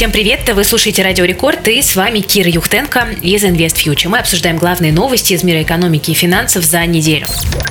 [0.00, 0.48] Всем привет!
[0.48, 4.08] Вы слушаете Радио Рекорд и с вами Кира Юхтенко из Invest Future.
[4.08, 7.26] Мы обсуждаем главные новости из мира экономики и финансов за неделю.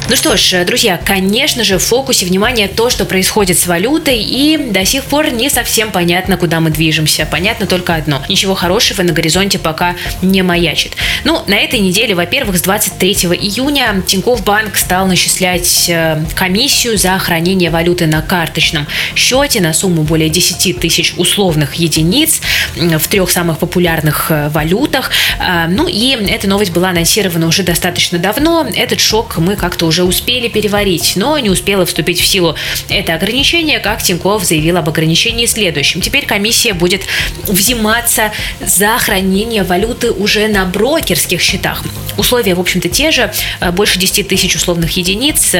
[0.09, 4.57] Ну что ж, друзья, конечно же, в фокусе внимания то, что происходит с валютой, и
[4.57, 7.27] до сих пор не совсем понятно, куда мы движемся.
[7.29, 8.21] Понятно только одно.
[8.29, 10.93] Ничего хорошего на горизонте пока не маячит.
[11.23, 17.17] Ну, на этой неделе, во-первых, с 23 июня Тинькофф Банк стал начислять э, комиссию за
[17.17, 18.85] хранение валюты на карточном
[19.15, 22.41] счете на сумму более 10 тысяч условных единиц единиц
[22.75, 25.11] в трех самых популярных э, валютах.
[25.39, 28.67] А, ну и эта новость была анонсирована уже достаточно давно.
[28.73, 32.55] Этот шок мы как-то уже успели переварить, но не успело вступить в силу
[32.89, 36.01] это ограничение, как Тиньков заявил об ограничении следующем.
[36.01, 37.01] Теперь комиссия будет
[37.43, 41.83] взиматься за хранение валюты уже на брокерских счетах.
[42.17, 43.31] Условия, в общем-то, те же.
[43.59, 45.55] Э, больше 10 тысяч условных единиц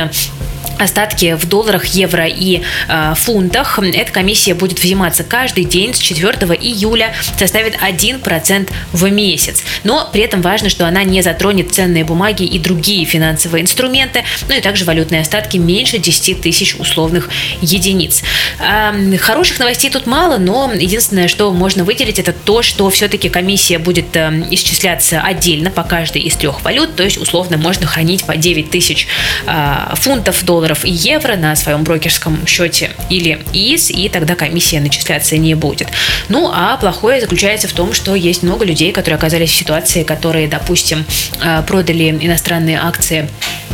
[0.80, 3.80] остатки в долларах, евро и э, фунтах.
[3.80, 9.64] Эта комиссия будет взиматься каждый день с 4 июля, составит 1% в месяц.
[9.84, 14.56] Но при этом важно, что она не затронет ценные бумаги и другие финансовые инструменты, ну
[14.56, 17.30] и также валютные остатки меньше 10 тысяч условных
[17.62, 18.24] единиц.
[18.60, 23.80] Э, хороших новостей тут мало, но единственное, что можно выделить, это то, что все-таки комиссия
[23.80, 28.36] будет э, исчисляться отдельно по каждой из трех валют, то есть условно можно хранить по
[28.36, 29.08] 9 тысяч
[29.46, 34.80] э, фунтов, долларов, долларов и евро на своем брокерском счете или ИИС, и тогда комиссия
[34.80, 35.88] начисляться не будет.
[36.30, 40.48] Ну, а плохое заключается в том, что есть много людей, которые оказались в ситуации, которые,
[40.48, 41.06] допустим,
[41.42, 43.28] э, продали иностранные акции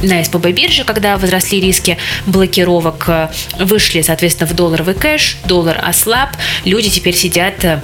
[0.04, 3.28] на СПБ бирже, когда возросли риски блокировок, э,
[3.60, 6.30] вышли, соответственно, в долларовый кэш, доллар ослаб,
[6.64, 7.82] люди теперь сидят э,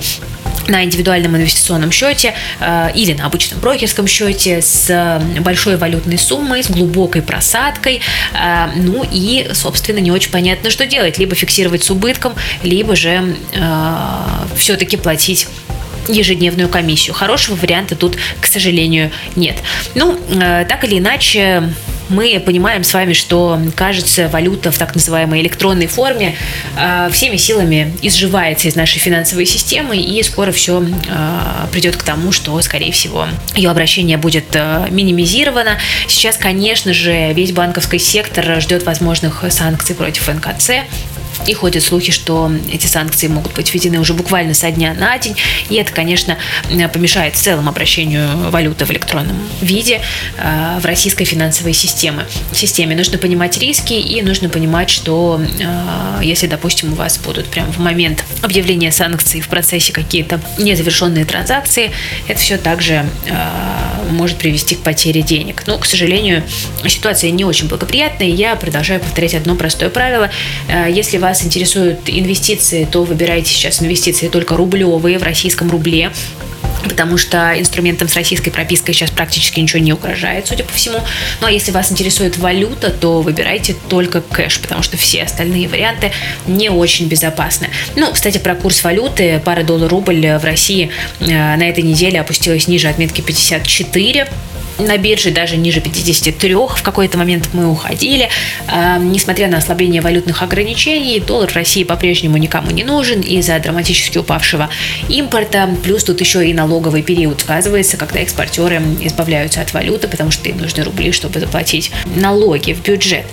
[0.67, 6.70] на индивидуальном инвестиционном счете э, или на обычном брокерском счете с большой валютной суммой, с
[6.70, 8.02] глубокой просадкой.
[8.34, 11.18] Э, ну и, собственно, не очень понятно, что делать.
[11.18, 13.95] Либо фиксировать с убытком, либо же э,
[14.56, 15.48] все-таки платить
[16.08, 17.14] ежедневную комиссию.
[17.14, 19.57] Хорошего варианта тут, к сожалению, нет.
[19.96, 21.63] Ну, э, так или иначе,
[22.12, 26.36] мы понимаем с вами, что, кажется, валюта в так называемой электронной форме
[26.78, 32.32] э, всеми силами изживается из нашей финансовой системы, и скоро все э, придет к тому,
[32.32, 35.78] что, скорее всего, ее обращение будет э, минимизировано.
[36.08, 40.72] Сейчас, конечно же, весь банковский сектор ждет возможных санкций против НКЦ.
[41.47, 45.35] И ходят слухи, что эти санкции могут быть введены уже буквально со дня на день.
[45.69, 46.38] И это, конечно,
[46.94, 50.01] помешает в целом обращению валюты в электронном виде
[50.38, 52.25] э, в российской финансовой системе.
[52.51, 52.96] системе.
[52.96, 57.80] Нужно понимать риски и нужно понимать, что э, если, допустим, у вас будут прямо в
[57.80, 61.91] момент объявления санкций в процессе какие-то незавершенные транзакции,
[62.28, 65.63] это все также э, может привести к потере денег.
[65.68, 66.44] Но, к сожалению,
[66.88, 68.28] ситуация не очень благоприятная.
[68.28, 70.30] И я продолжаю повторять одно простое правило.
[70.90, 76.12] Если вас вас интересуют инвестиции, то выбирайте сейчас инвестиции только рублевые в российском рубле
[76.90, 80.97] потому что инструментам с российской пропиской сейчас практически ничего не угрожает, судя по всему.
[81.40, 86.12] Ну а если вас интересует валюта, то выбирайте только кэш, потому что все остальные варианты
[86.47, 87.69] не очень безопасны.
[87.96, 89.40] Ну, кстати, про курс валюты.
[89.46, 94.28] Пара доллар-рубль в России э, на этой неделе опустилась ниже отметки 54
[94.80, 96.54] на бирже даже ниже 53.
[96.54, 98.30] В какой-то момент мы уходили.
[98.68, 104.18] А, несмотря на ослабление валютных ограничений, доллар в России по-прежнему никому не нужен из-за драматически
[104.18, 104.70] упавшего
[105.10, 105.70] импорта.
[105.84, 110.58] Плюс тут еще и налоговый период сказывается, когда экспортеры избавляются от валюты, потому что им
[110.58, 113.26] нужны рубли, чтобы заплатить налоги в бюджет.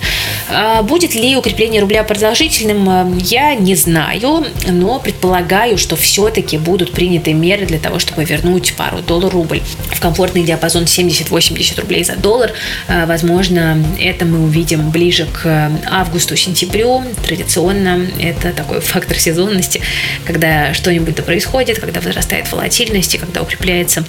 [0.50, 7.32] А, будет ли укрепление рубля продолжительным, я не знаю, но предполагаю, что все-таки будут приняты
[7.32, 9.60] меры для того, чтобы вернуть пару доллар-рубль
[9.92, 12.52] в комфортный диапазон 78 80 рублей за доллар.
[12.88, 17.02] А, возможно, это мы увидим ближе к августу-сентябрю.
[17.24, 19.80] Традиционно это такой фактор сезонности,
[20.24, 24.04] когда что-нибудь происходит, когда возрастает волатильность и когда укрепляется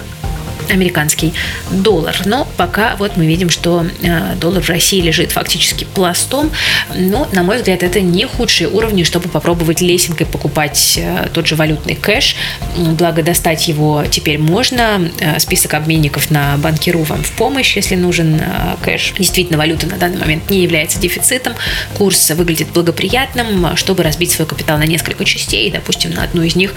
[0.70, 1.32] американский
[1.70, 2.16] доллар.
[2.24, 6.50] Но пока вот мы видим, что э, доллар в России лежит фактически пластом.
[6.94, 11.56] Но, на мой взгляд, это не худшие уровни, чтобы попробовать лесенкой покупать э, тот же
[11.56, 12.36] валютный кэш.
[12.76, 15.10] Благо, достать его теперь можно.
[15.20, 18.40] Э, список обменников на банкиру вам в помощь, если нужен
[18.82, 19.14] кэш.
[19.18, 21.54] Действительно, валюта на данный момент не является дефицитом.
[21.94, 25.70] Курс выглядит благоприятным, чтобы разбить свой капитал на несколько частей.
[25.70, 26.74] Допустим, на одну из них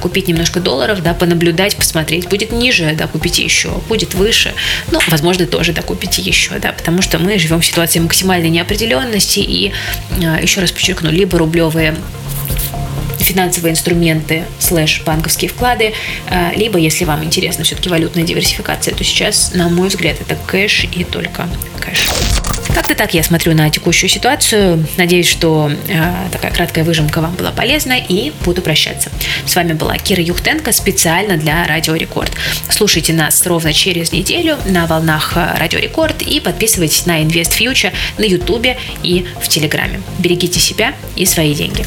[0.00, 2.28] купить немножко долларов, да, понаблюдать, посмотреть.
[2.28, 4.54] Будет ниже, да, докупите еще, будет выше,
[4.90, 9.72] ну, возможно, тоже докупите еще, да, потому что мы живем в ситуации максимальной неопределенности и,
[10.22, 11.96] а, еще раз подчеркну, либо рублевые
[13.18, 15.92] финансовые инструменты слэш банковские вклады,
[16.28, 20.86] а, либо, если вам интересна все-таки валютная диверсификация, то сейчас, на мой взгляд, это кэш
[20.92, 21.48] и только
[21.80, 22.08] кэш.
[22.74, 24.86] Как-то так я смотрю на текущую ситуацию.
[24.96, 29.10] Надеюсь, что э, такая краткая выжимка вам была полезна и буду прощаться.
[29.46, 32.32] С вами была Кира Юхтенко специально для Радио Рекорд.
[32.68, 37.92] Слушайте нас ровно через неделю на волнах э, Радио Рекорд и подписывайтесь на Invest Future
[38.18, 40.00] на Ютубе и в Телеграме.
[40.18, 41.84] Берегите себя и свои деньги.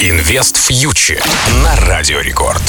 [0.00, 1.22] Invest Future
[1.64, 2.62] на Радио Рекорд.